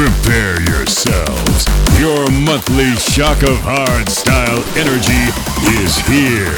[0.00, 1.66] Prepare yourselves.
[2.00, 5.28] Your monthly shock of hardstyle energy
[5.76, 6.56] is here.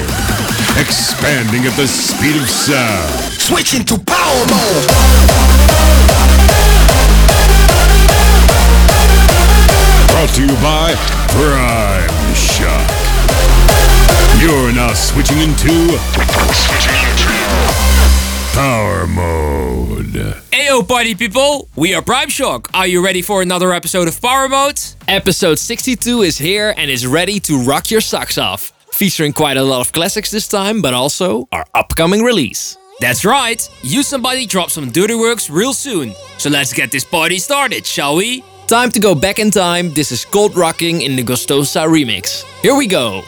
[0.79, 3.11] Expanding at the speed of sound.
[3.35, 4.87] Switching to power mode.
[10.07, 10.95] Brought to you by
[11.35, 12.91] Prime Shock.
[14.41, 15.99] You're now switching into
[18.53, 20.37] Power Mode.
[20.53, 22.69] Ayo party people, we are Prime Shock.
[22.75, 24.79] Are you ready for another episode of Power Mode?
[25.09, 28.71] Episode 62 is here and is ready to rock your socks off.
[28.93, 32.77] Featuring quite a lot of classics this time, but also our upcoming release.
[33.01, 36.13] That's right, you somebody drop some Dirty Workz real soon.
[36.37, 38.45] So let's get this party started, shall we?
[38.67, 39.95] Time to go back in time.
[39.95, 42.45] This is Cold Rocking in the Gustosa remix.
[42.61, 43.23] Here we go.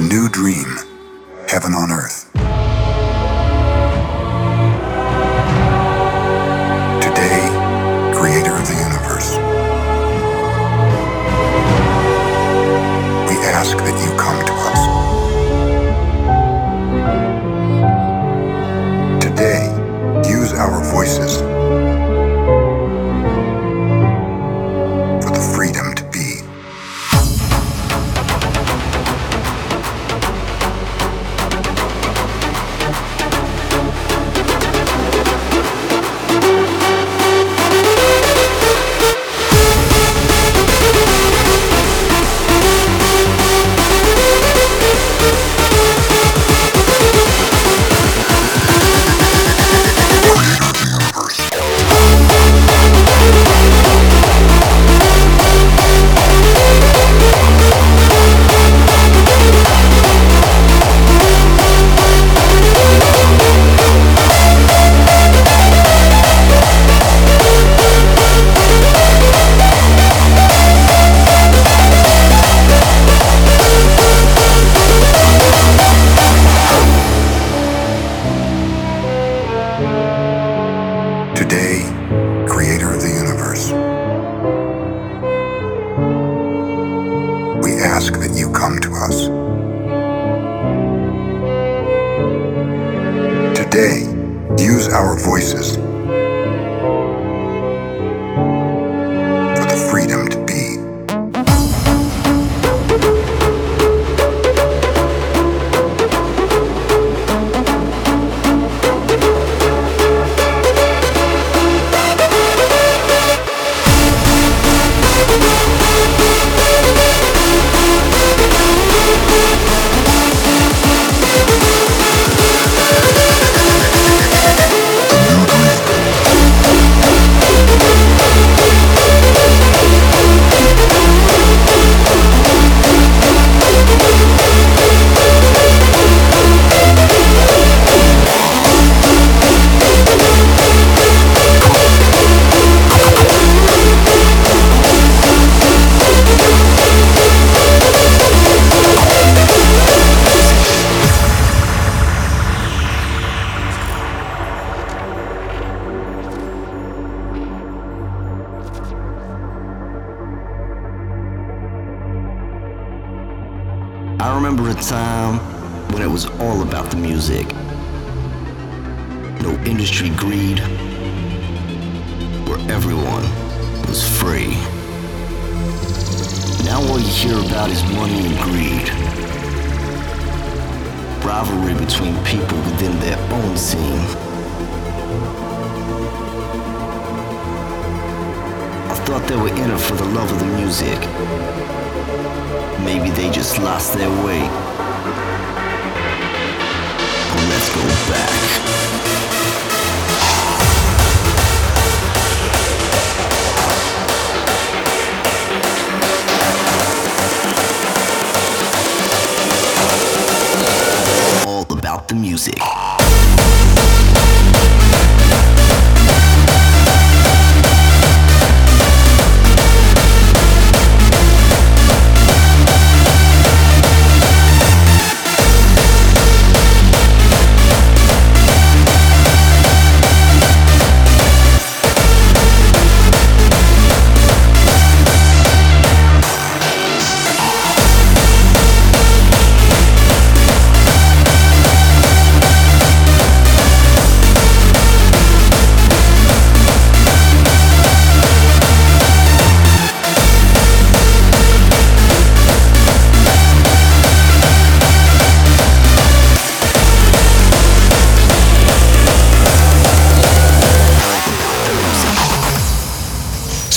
[0.00, 0.76] New dream.
[1.48, 2.39] Heaven on earth.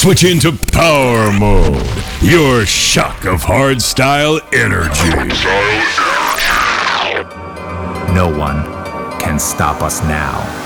[0.04, 1.82] Switch into power mode.
[2.22, 5.10] Your shock of hardstyle energy.
[8.14, 8.66] No one
[9.22, 10.63] can stop us now.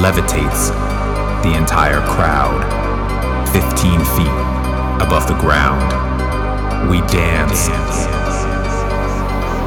[0.00, 0.70] levitates
[1.42, 2.62] the entire crowd
[3.52, 5.82] 15 feet above the ground.
[6.90, 8.06] We dance, dance.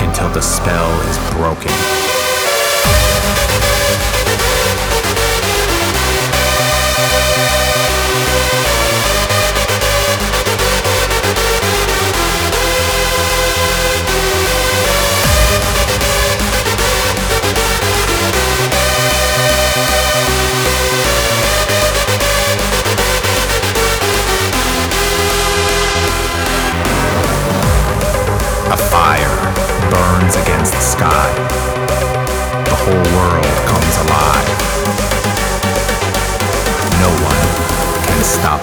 [0.01, 2.04] until the spell is broken.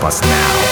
[0.04, 0.71] us now.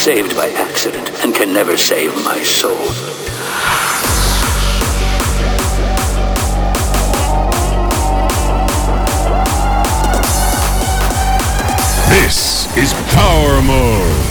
[0.00, 2.74] Saved by accident and can never save my soul.
[12.08, 14.29] This is Power Mode.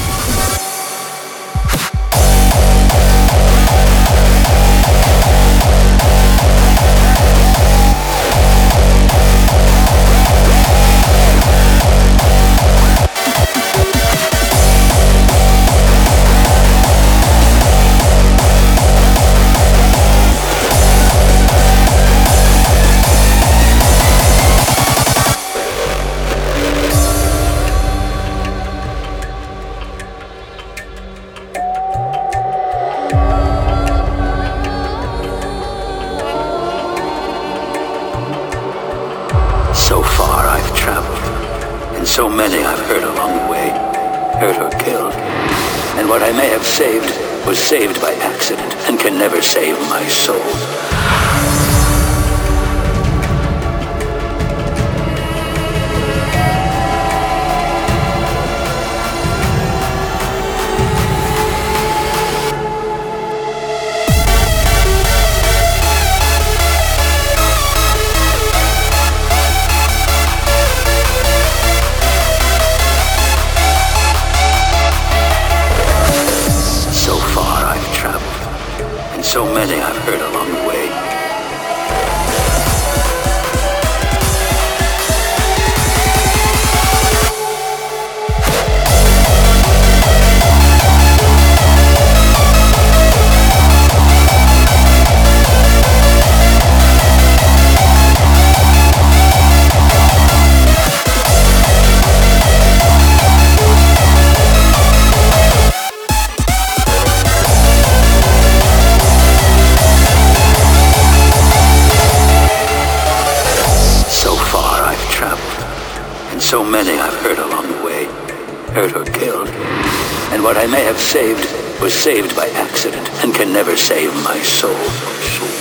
[121.90, 125.59] Saved by accident and can never save my soul.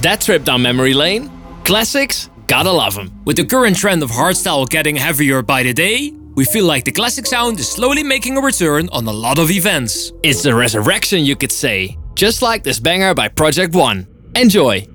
[0.00, 1.30] That trip down memory lane?
[1.64, 2.30] Classics?
[2.46, 3.12] Gotta love them.
[3.24, 6.92] With the current trend of hardstyle getting heavier by the day, we feel like the
[6.92, 10.12] classic sound is slowly making a return on a lot of events.
[10.22, 11.98] It's the resurrection, you could say.
[12.14, 14.06] Just like this banger by Project One.
[14.34, 14.86] Enjoy!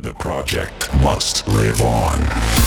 [0.00, 2.65] The project must live on.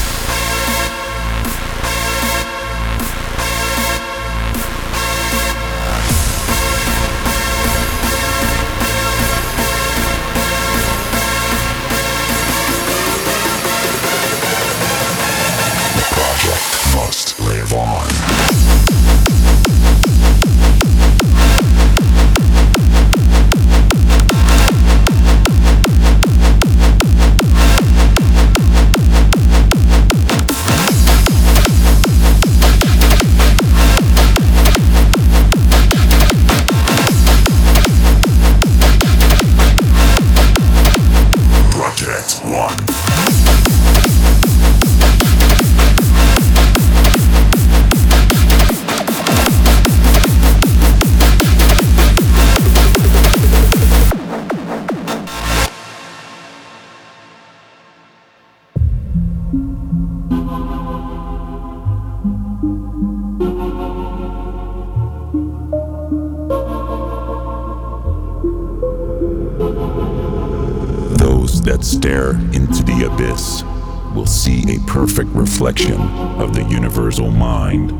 [75.59, 75.99] Reflection
[76.39, 77.91] of the universal mind,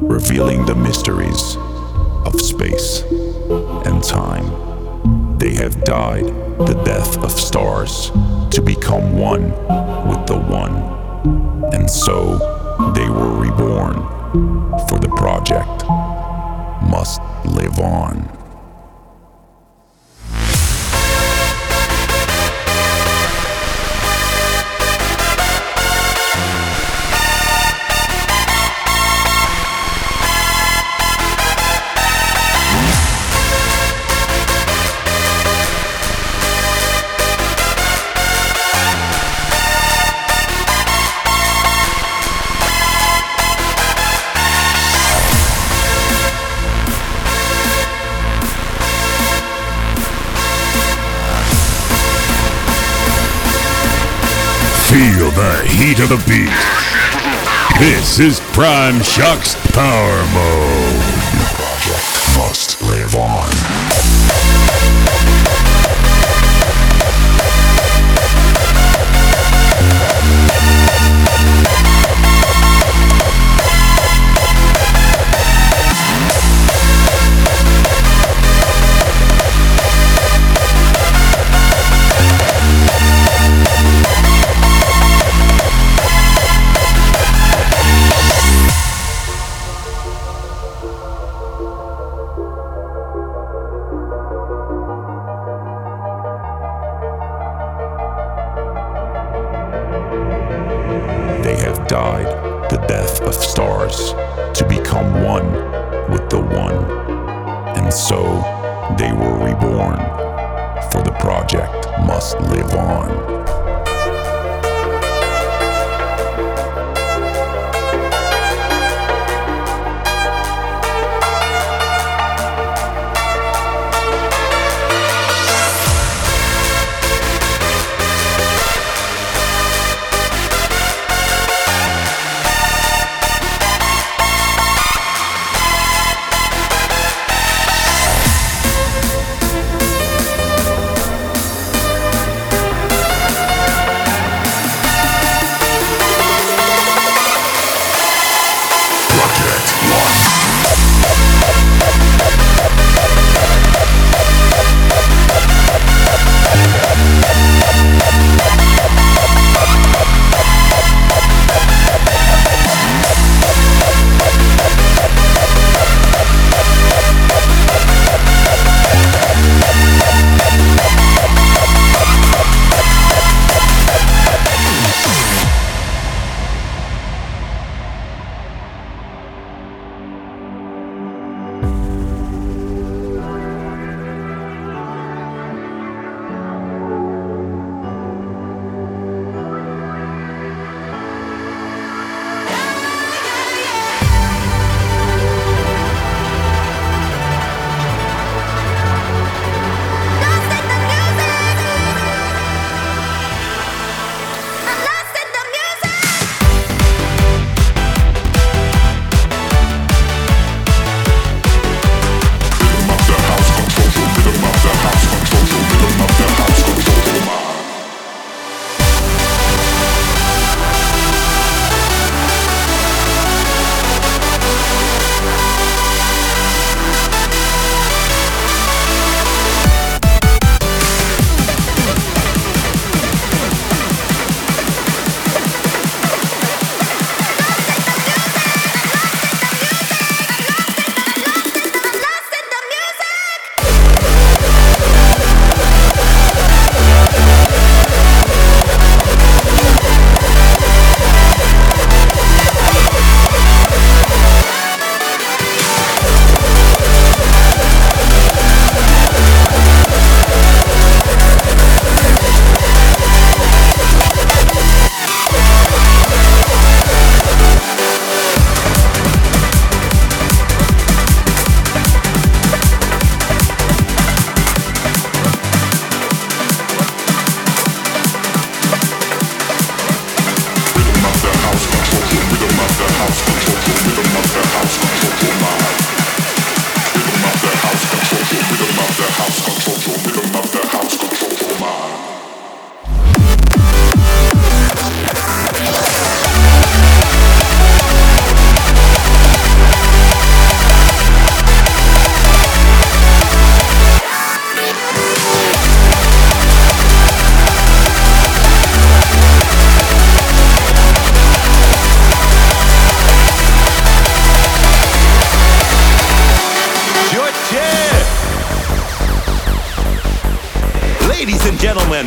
[0.00, 1.56] revealing the mysteries
[2.24, 3.02] of space
[3.86, 5.38] and time.
[5.38, 6.26] They have died
[6.68, 8.10] the death of stars
[8.50, 9.50] to become one
[10.08, 10.74] with the one.
[11.74, 12.38] And so
[12.94, 13.96] they were reborn,
[14.88, 15.84] for the project
[16.90, 18.39] must live on.
[55.80, 56.50] Heat of the beat.
[57.80, 61.09] This is Prime Shock's Power Mode.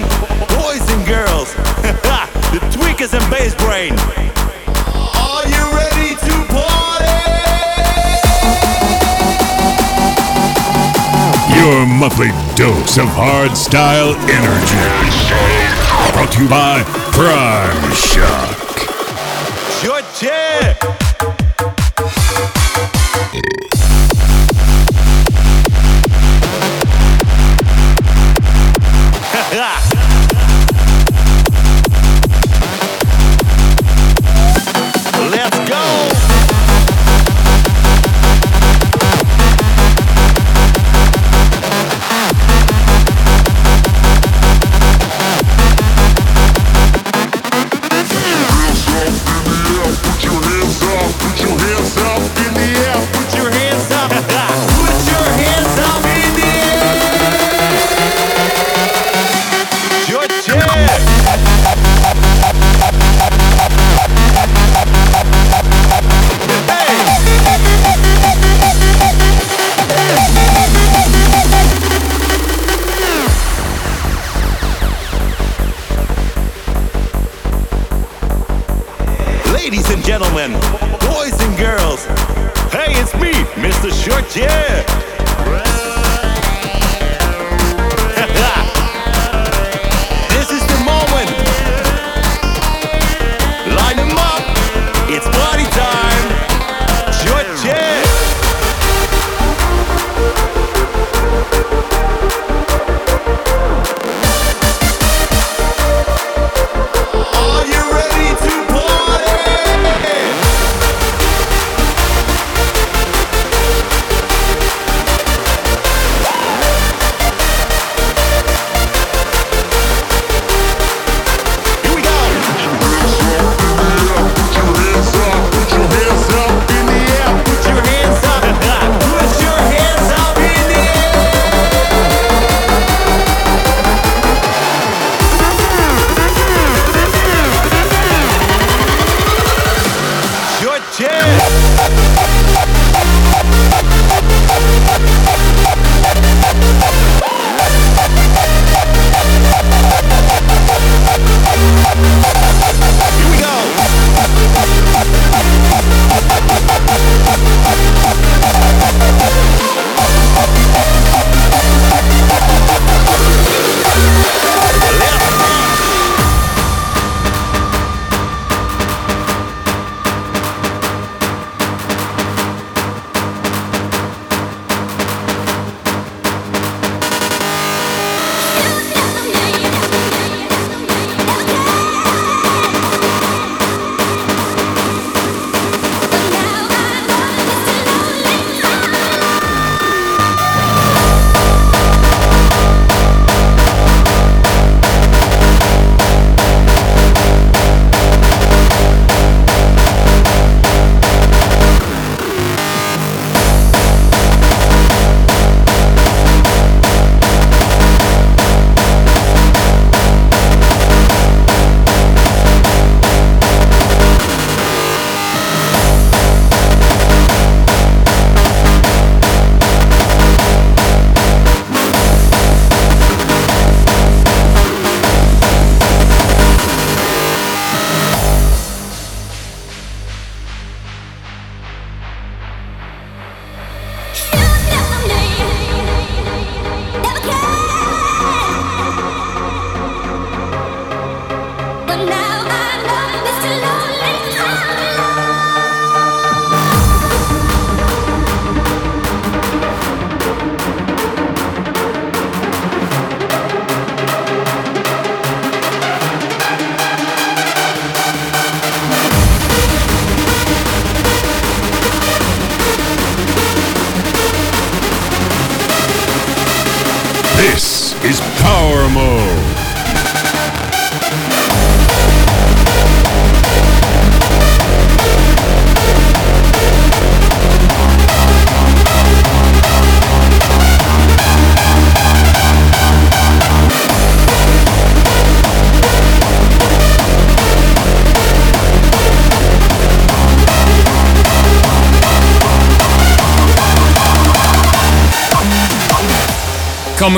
[0.02, 1.54] Boys and girls,
[2.54, 3.94] the tweakers and bass brain.
[4.96, 7.14] Are you ready to party?
[11.56, 14.84] Your monthly dose of hard style energy.
[16.14, 18.63] Brought to you by Prime Shock.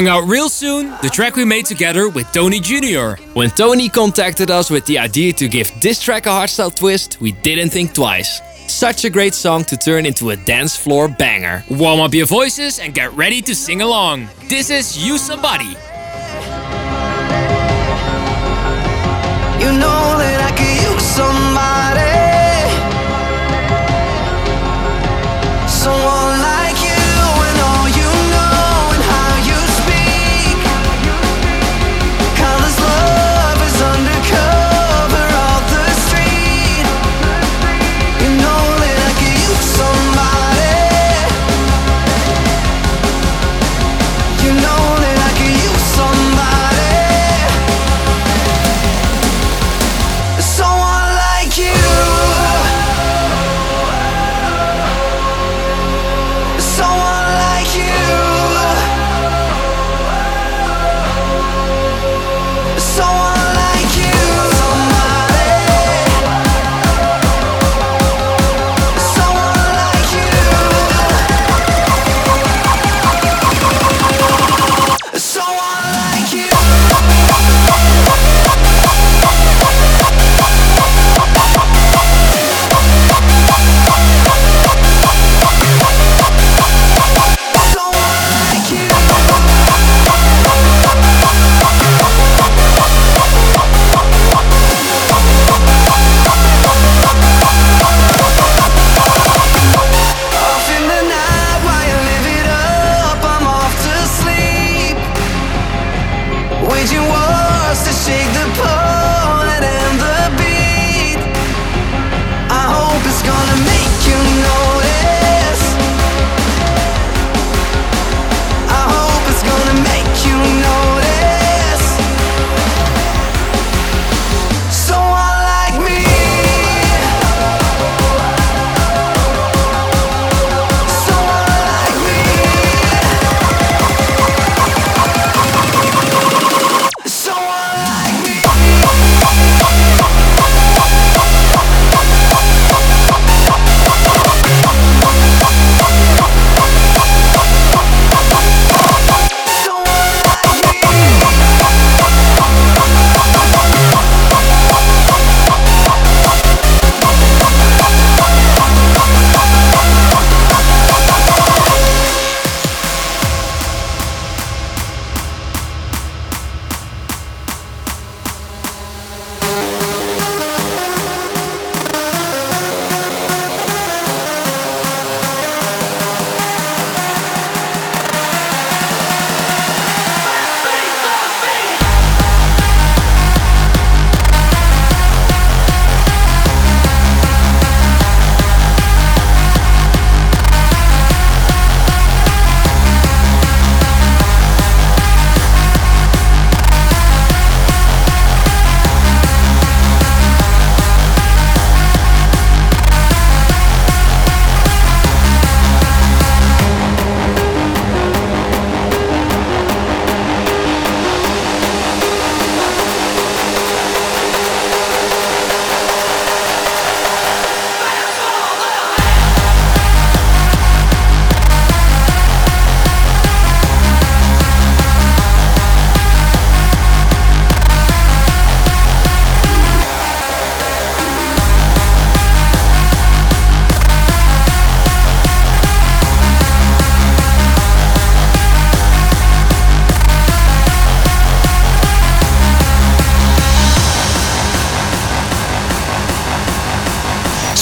[0.05, 3.19] Coming out real soon, the track we made together with Tony Jr.
[3.33, 7.31] When Tony contacted us with the idea to give this track a hardstyle twist, we
[7.31, 8.39] didn't think twice.
[8.67, 11.63] Such a great song to turn into a dance floor banger.
[11.71, 14.29] Warm up your voices and get ready to sing along.
[14.47, 15.75] This is You Somebody.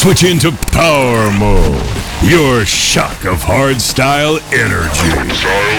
[0.04, 1.82] Switch into power mode.
[2.30, 5.73] Your shock of hardstyle energy.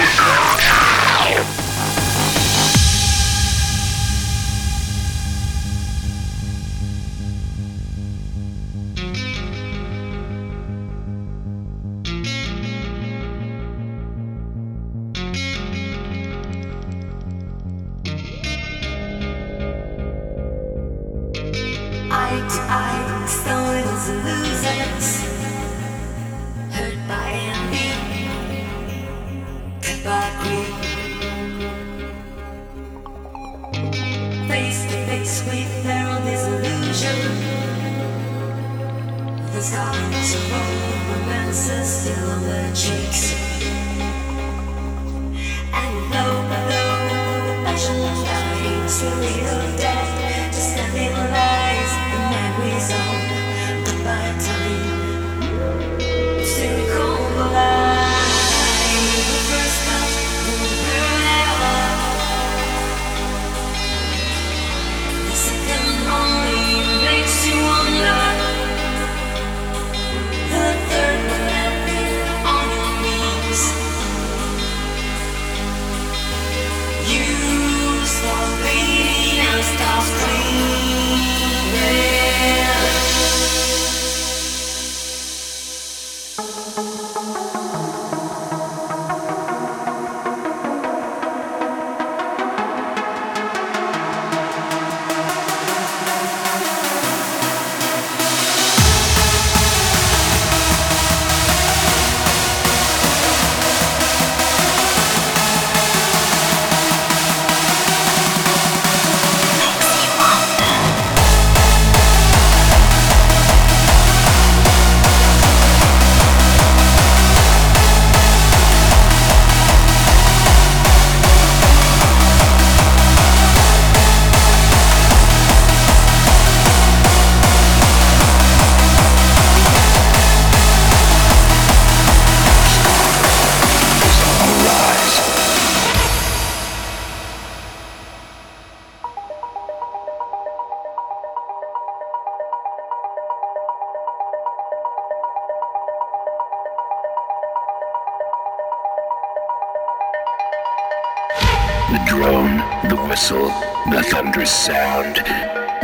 [154.64, 155.20] Sound.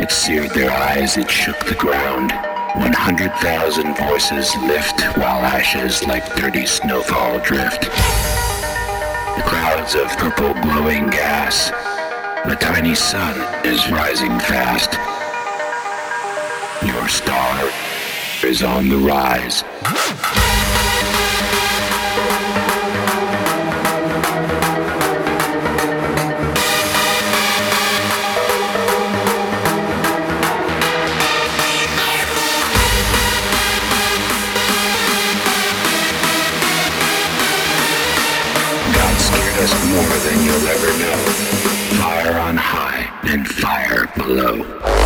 [0.01, 2.31] It seared their eyes, it shook the ground.
[2.81, 7.81] 100,000 voices lift while ashes like dirty snowfall drift.
[9.37, 11.69] The clouds of purple glowing gas.
[12.49, 14.93] The tiny sun is rising fast.
[16.83, 17.69] Your star
[18.43, 19.63] is on the rise.
[39.61, 41.17] Us more than you'll ever know.
[42.01, 45.00] Fire on high and fire below.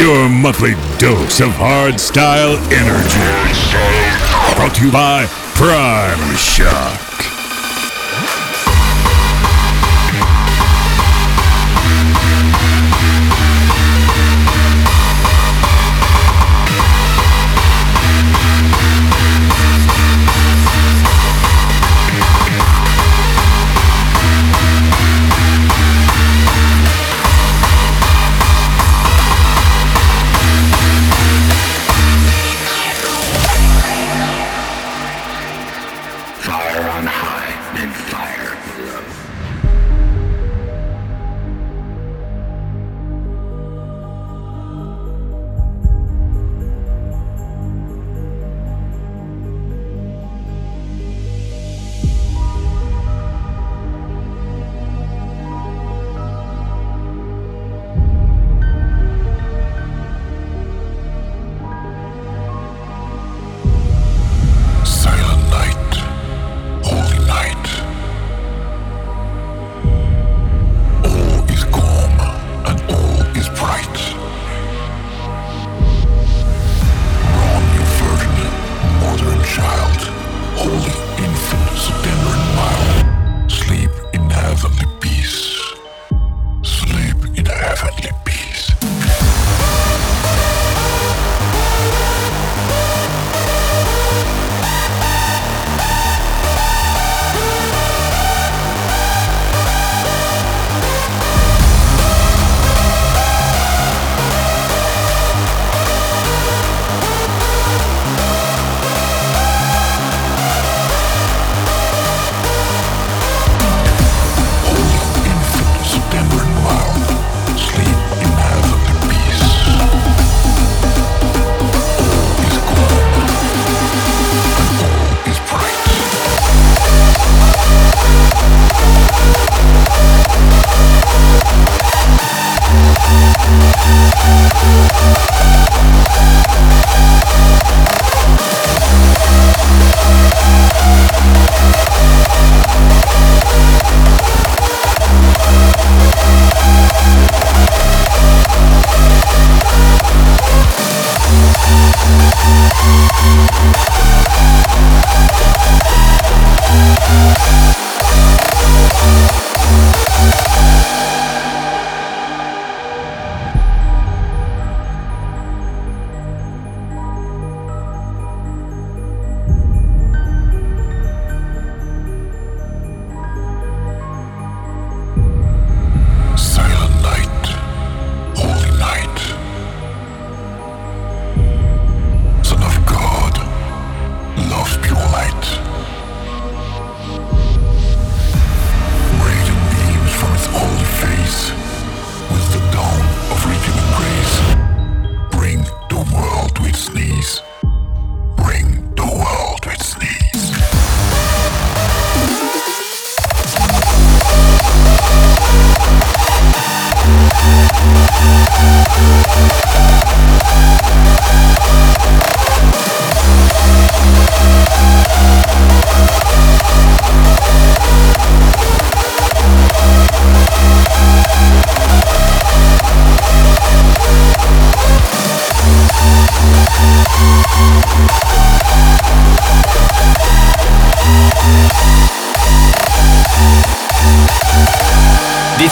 [0.00, 4.56] Your monthly dose of hard style energy.
[4.56, 7.09] Brought to you by Prime Shock.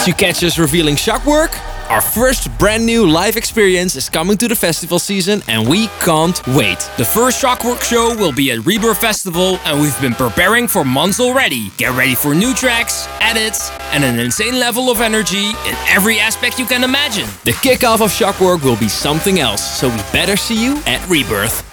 [0.09, 1.51] You catch us revealing Shockwork?
[1.91, 6.41] Our first brand new live experience is coming to the festival season and we can't
[6.47, 6.79] wait.
[6.97, 11.19] The first Shockwork show will be at Rebirth Festival and we've been preparing for months
[11.19, 11.69] already.
[11.77, 16.57] Get ready for new tracks, edits, and an insane level of energy in every aspect
[16.57, 17.27] you can imagine.
[17.43, 21.68] The kickoff of Shockwork will be something else, so we better see you at Rebirth.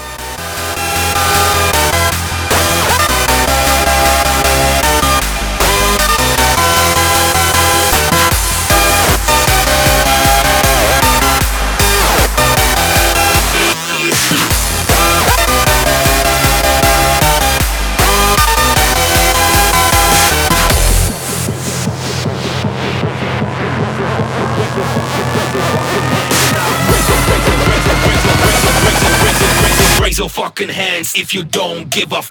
[30.17, 32.31] Raise your fucking hands if you don't give a f-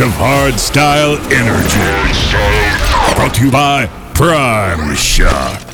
[0.00, 3.14] of of hardstyle energy.
[3.14, 5.65] Brought to you by Prime Shock.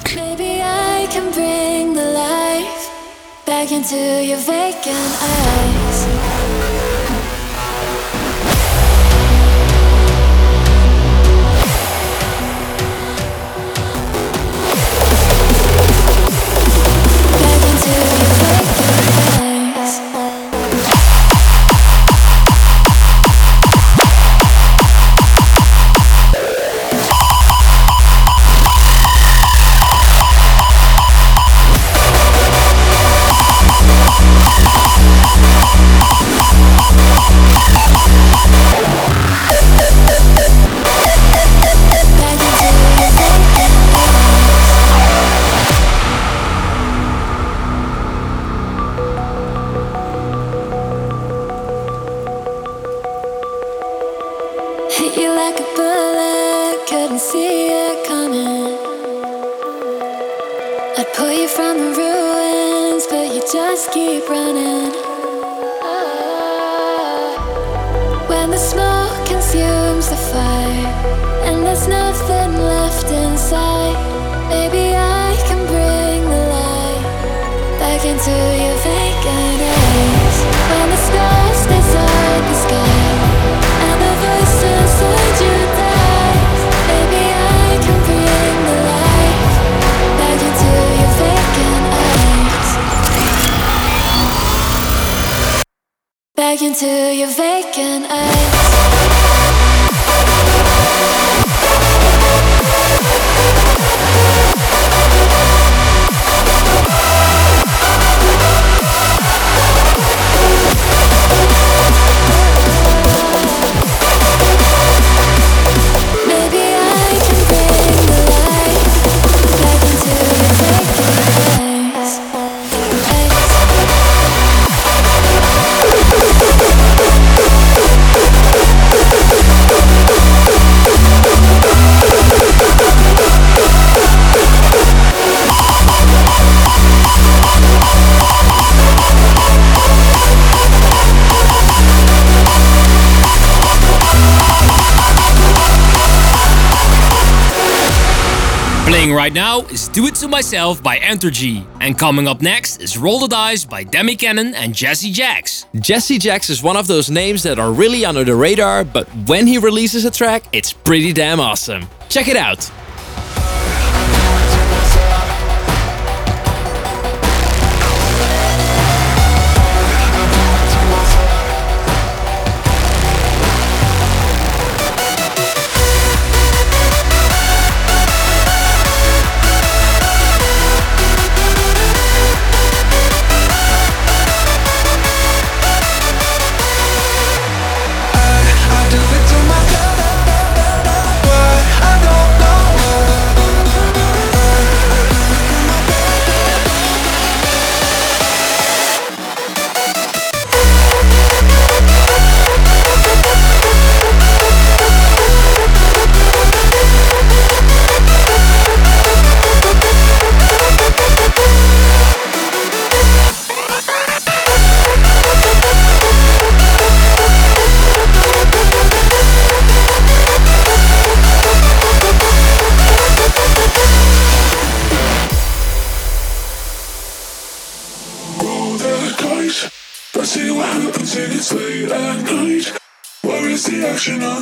[149.23, 151.65] Right now is Do It To Myself by Entergy.
[151.81, 155.65] And coming up next is Roll the Dice by Demi Kanon and Jesse Jacks.
[155.77, 159.47] Jesse Jacks is one of those names that are really under the radar, but when
[159.47, 161.87] he releases a track, it's pretty damn awesome.
[162.09, 162.69] Check it out.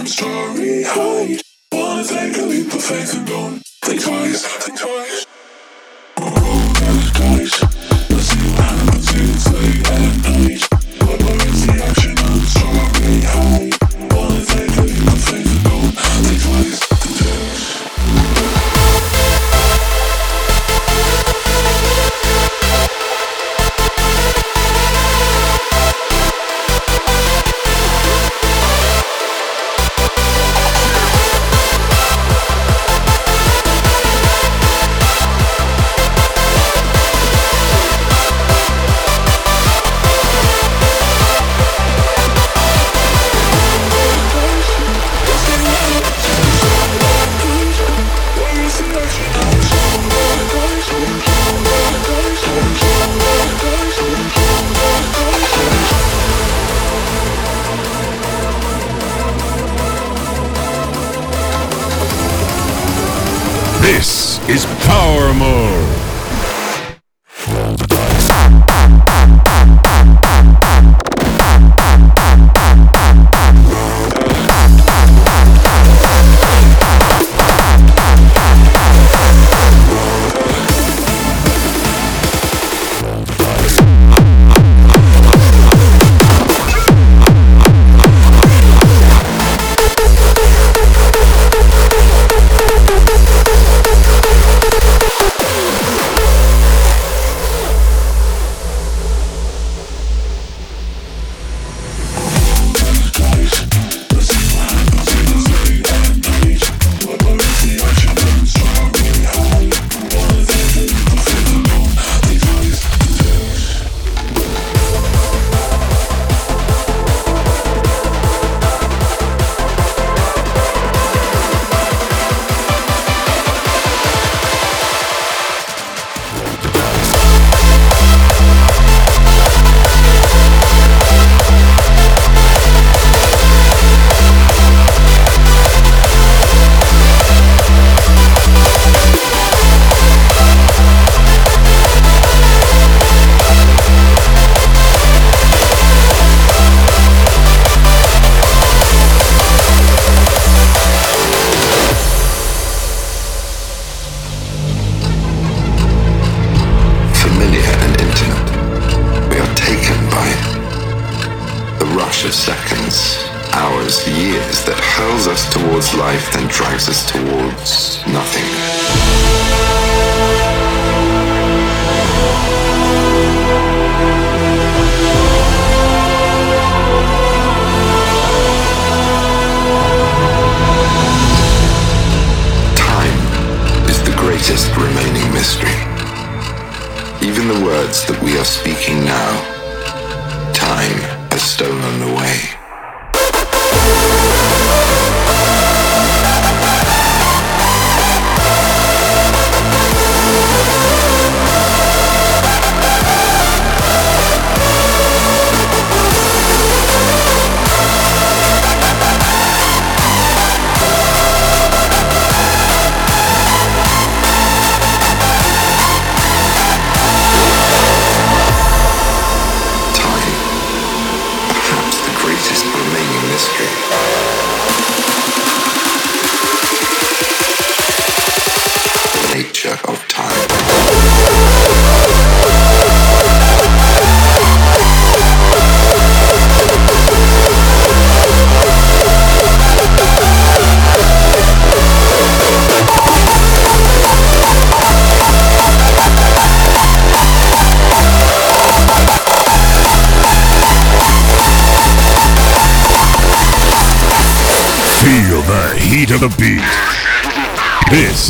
[0.01, 1.43] I'm story hide.
[1.73, 5.30] Wanna take a leap of faith and don't think twice, think twice.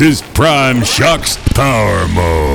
[0.01, 2.50] This is Prime Shock's Power Mode.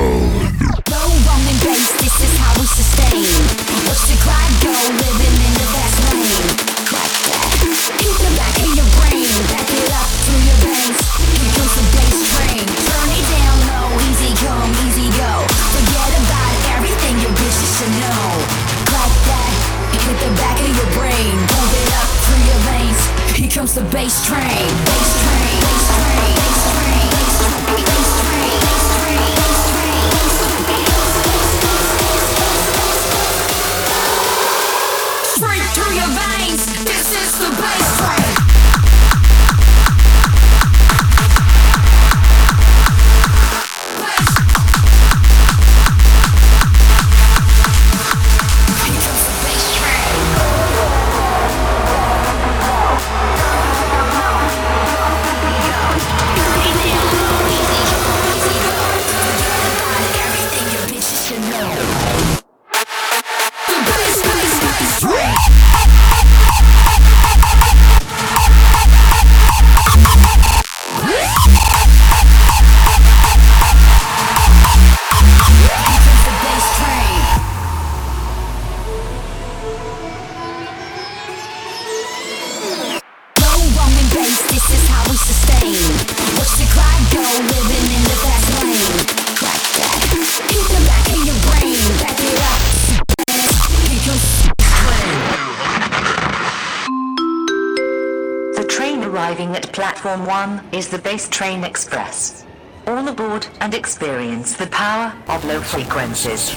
[100.06, 102.44] Platform 1 is the Bass Train Express.
[102.86, 106.56] All aboard and experience the power of low frequencies.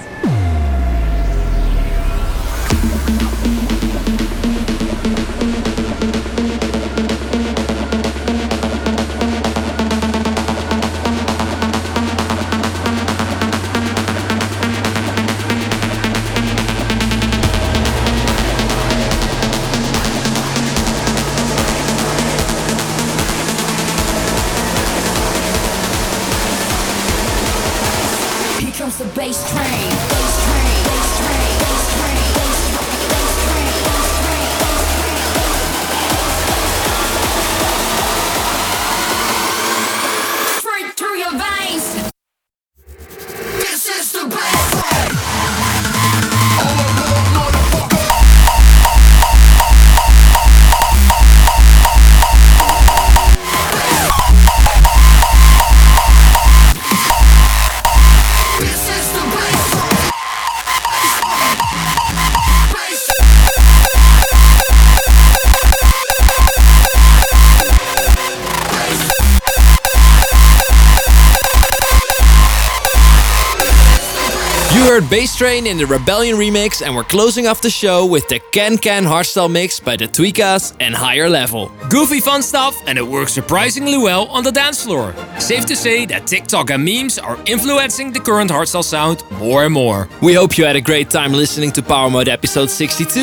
[75.09, 78.77] Bass Train in the Rebellion remix, and we're closing off the show with the Can
[78.77, 81.71] Can hardstyle mix by the Tweekaz and Higher Level.
[81.89, 85.11] Goofy fun stuff, and it works surprisingly well on the dance floor.
[85.39, 89.73] Safe to say that TikTok and memes are influencing the current hardstyle sound more and
[89.73, 90.07] more.
[90.21, 93.19] We hope you had a great time listening to Power Mode episode 62.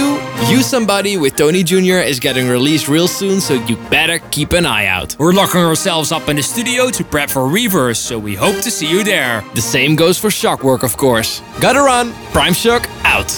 [0.48, 2.02] You Somebody with Tony Jr.
[2.02, 5.16] is getting released real soon, so you better keep an eye out.
[5.16, 8.70] We're locking ourselves up in the studio to prep for Reverse, so we hope to
[8.72, 9.44] see you there.
[9.54, 11.40] The same goes for Shockwork, of course.
[11.60, 12.12] Gotta run.
[12.32, 13.30] Prime Shock out.